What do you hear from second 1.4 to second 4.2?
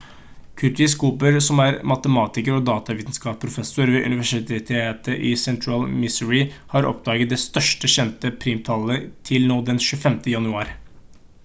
som er matematiker og datavitenskapsprofessor ved